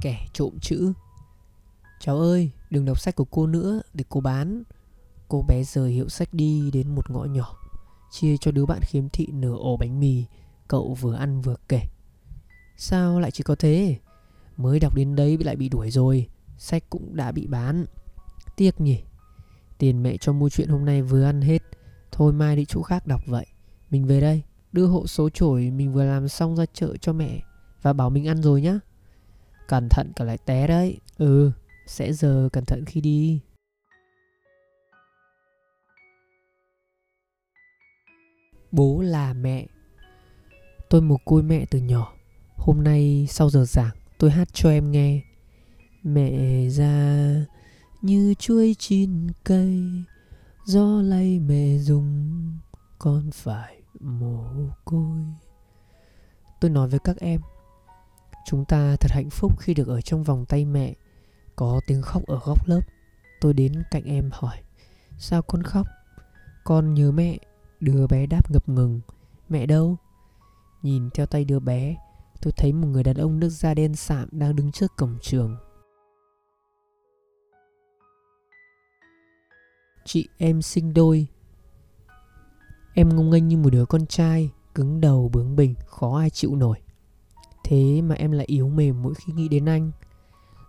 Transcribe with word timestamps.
Kẻ 0.00 0.26
trộm 0.32 0.58
chữ. 0.60 0.92
Cháu 2.00 2.18
ơi, 2.18 2.50
đừng 2.70 2.84
đọc 2.84 3.00
sách 3.00 3.16
của 3.16 3.24
cô 3.24 3.46
nữa 3.46 3.80
Để 3.94 4.04
cô 4.08 4.20
bán. 4.20 4.62
Cô 5.28 5.44
bé 5.48 5.64
rời 5.64 5.92
hiệu 5.92 6.08
sách 6.08 6.34
đi 6.34 6.70
đến 6.70 6.94
một 6.94 7.10
ngõ 7.10 7.24
nhỏ, 7.24 7.56
Chia 8.10 8.36
cho 8.36 8.50
đứa 8.50 8.66
bạn 8.66 8.80
khiếm 8.82 9.08
thị 9.08 9.26
nửa 9.32 9.54
ổ 9.56 9.76
bánh 9.76 10.00
mì, 10.00 10.24
Cậu 10.68 10.94
vừa 10.94 11.14
ăn 11.14 11.40
vừa 11.40 11.56
kể. 11.68 11.82
Sao 12.76 13.20
lại 13.20 13.30
chỉ 13.30 13.42
có 13.42 13.54
thế? 13.54 13.98
Mới 14.56 14.80
đọc 14.80 14.94
đến 14.94 15.16
đấy 15.16 15.38
lại 15.38 15.56
bị 15.56 15.68
đuổi 15.68 15.90
rồi, 15.90 16.28
Sách 16.58 16.84
cũng 16.90 17.16
đã 17.16 17.32
bị 17.32 17.46
bán. 17.46 17.84
Tiếc 18.56 18.80
nhỉ. 18.80 19.02
Tiền 19.78 20.02
mẹ 20.02 20.16
cho 20.16 20.32
mua 20.32 20.48
chuyện 20.48 20.68
hôm 20.68 20.84
nay 20.84 21.02
vừa 21.02 21.24
ăn 21.24 21.40
hết, 21.40 21.62
Thôi 22.12 22.32
mai 22.32 22.56
đi 22.56 22.64
chỗ 22.64 22.82
khác 22.82 23.06
đọc 23.06 23.20
vậy. 23.26 23.46
Mình 23.90 24.06
về 24.06 24.20
đây, 24.20 24.42
Đưa 24.72 24.86
hộ 24.86 25.06
số 25.06 25.28
chổi 25.30 25.70
mình 25.70 25.92
vừa 25.92 26.04
làm 26.04 26.28
xong 26.28 26.56
ra 26.56 26.64
chợ 26.72 26.96
cho 27.00 27.12
mẹ 27.12 27.42
Và 27.82 27.92
bảo 27.92 28.10
mình 28.10 28.28
ăn 28.28 28.42
rồi 28.42 28.62
nhá. 28.62 28.78
Cẩn 29.68 29.88
thận 29.88 30.12
cả 30.16 30.24
lại 30.24 30.38
té 30.38 30.66
đấy. 30.66 31.00
Ừ 31.18 31.50
Sẽ 31.86 32.12
giờ 32.12 32.48
cẩn 32.52 32.64
thận 32.64 32.84
khi 32.84 33.00
đi. 33.00 33.40
Bố 38.72 39.00
là 39.00 39.32
mẹ. 39.32 39.66
Tôi 40.90 41.00
mồ 41.00 41.16
côi 41.24 41.42
mẹ 41.42 41.64
từ 41.70 41.78
nhỏ. 41.78 42.12
Hôm 42.56 42.84
nay 42.84 43.26
sau 43.30 43.50
giờ 43.50 43.64
giảng, 43.64 43.96
tôi 44.18 44.30
hát 44.30 44.48
cho 44.52 44.70
em 44.70 44.90
nghe. 44.90 45.22
Mẹ 46.02 46.68
ra 46.68 47.34
như 48.02 48.34
chuối 48.38 48.76
chín 48.78 49.28
cây, 49.44 49.82
Gió 50.64 51.02
lay 51.02 51.38
mẹ 51.38 51.78
dùng, 51.78 52.32
Con 52.98 53.30
phải 53.30 53.82
mồ 54.00 54.44
côi. 54.84 55.18
Tôi 56.60 56.70
nói 56.70 56.88
với 56.88 57.00
các 57.04 57.16
em 57.20 57.40
Chúng 58.48 58.64
ta 58.64 58.96
thật 59.00 59.10
hạnh 59.10 59.30
phúc 59.30 59.52
khi 59.58 59.74
được 59.74 59.88
ở 59.88 60.00
trong 60.00 60.24
vòng 60.24 60.44
tay 60.44 60.64
mẹ. 60.64 60.94
Có 61.56 61.80
tiếng 61.86 62.02
khóc 62.02 62.22
ở 62.26 62.38
góc 62.44 62.68
lớp. 62.68 62.80
Tôi 63.40 63.52
đến 63.52 63.72
cạnh 63.90 64.04
em 64.04 64.30
hỏi, 64.32 64.56
Sao 65.18 65.42
con 65.42 65.62
khóc? 65.62 65.86
Con 66.64 66.94
nhớ 66.94 67.10
mẹ. 67.10 67.38
Đứa 67.80 68.06
bé 68.06 68.26
đáp 68.26 68.50
ngập 68.50 68.68
ngừng, 68.68 69.00
Mẹ 69.48 69.66
đâu? 69.66 69.96
Nhìn 70.82 71.10
theo 71.10 71.26
tay 71.26 71.44
đứa 71.44 71.58
bé, 71.60 71.96
Tôi 72.42 72.52
thấy 72.56 72.72
một 72.72 72.86
người 72.86 73.02
đàn 73.02 73.16
ông 73.16 73.40
nước 73.40 73.48
da 73.48 73.74
đen 73.74 73.96
sạm 73.96 74.28
đang 74.32 74.56
đứng 74.56 74.72
trước 74.72 74.92
cổng 74.96 75.18
trường. 75.22 75.56
Chị 80.04 80.28
em 80.38 80.62
sinh 80.62 80.94
đôi. 80.94 81.26
Em 82.94 83.16
ngông 83.16 83.30
nghênh 83.30 83.48
như 83.48 83.56
một 83.56 83.70
đứa 83.70 83.84
con 83.84 84.06
trai, 84.06 84.50
Cứng 84.74 85.00
đầu, 85.00 85.30
bướng 85.32 85.56
bỉnh, 85.56 85.74
Khó 85.86 86.18
ai 86.18 86.30
chịu 86.30 86.56
nổi. 86.56 86.78
Thế 87.68 88.02
mà 88.02 88.14
em 88.14 88.32
lại 88.32 88.46
yếu 88.46 88.68
mềm 88.68 89.02
mỗi 89.02 89.14
khi 89.14 89.32
nghĩ 89.32 89.48
đến 89.48 89.64
anh. 89.68 89.90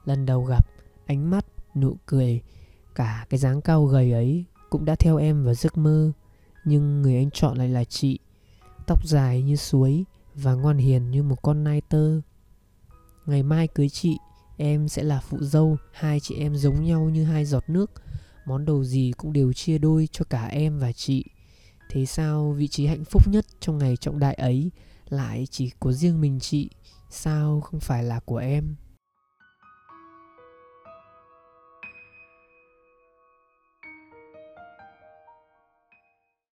Lần 0.05 0.25
đầu 0.25 0.43
gặp 0.43 0.65
Ánh 1.05 1.29
mắt, 1.29 1.45
nụ 1.75 1.97
cười 2.05 2.41
Cả 2.95 3.25
cái 3.29 3.37
dáng 3.37 3.61
cao 3.61 3.85
gầy 3.85 4.11
ấy 4.11 4.45
Cũng 4.69 4.85
đã 4.85 4.95
theo 4.95 5.17
em 5.17 5.43
vào 5.43 5.53
giấc 5.53 5.77
mơ. 5.77 6.11
Nhưng 6.65 7.01
người 7.01 7.15
anh 7.15 7.31
chọn 7.31 7.57
lại 7.57 7.69
là 7.69 7.83
chị 7.83 8.19
Tóc 8.87 9.07
dài 9.07 9.41
như 9.41 9.55
suối 9.55 10.05
Và 10.35 10.53
ngoan 10.53 10.77
hiền 10.77 11.11
như 11.11 11.23
một 11.23 11.41
con 11.41 11.63
nai 11.63 11.81
tơ. 11.81 12.21
Ngày 13.25 13.43
mai 13.43 13.67
cưới 13.67 13.89
chị 13.89 14.17
Em 14.57 14.87
sẽ 14.87 15.03
là 15.03 15.19
phụ 15.19 15.37
dâu 15.41 15.77
Hai 15.91 16.19
chị 16.19 16.35
em 16.35 16.55
giống 16.55 16.83
nhau 16.83 17.09
như 17.09 17.23
hai 17.23 17.45
giọt 17.45 17.63
nước. 17.67 17.91
Món 18.45 18.65
đồ 18.65 18.83
gì 18.83 19.13
cũng 19.17 19.33
đều 19.33 19.53
chia 19.53 19.77
đôi 19.77 20.09
cho 20.11 20.25
cả 20.29 20.45
em 20.45 20.79
và 20.79 20.91
chị. 20.91 21.25
Thế 21.89 22.05
sao 22.05 22.51
vị 22.51 22.67
trí 22.67 22.85
hạnh 22.85 23.03
phúc 23.05 23.27
nhất 23.27 23.45
trong 23.59 23.77
ngày 23.77 23.97
trọng 23.97 24.19
đại 24.19 24.33
ấy 24.33 24.71
lại 25.09 25.47
chỉ 25.51 25.71
của 25.79 25.91
riêng 25.91 26.21
mình 26.21 26.39
chị. 26.39 26.69
Sao 27.09 27.61
không 27.61 27.79
phải 27.79 28.03
là 28.03 28.19
của 28.19 28.37
em? 28.37 28.75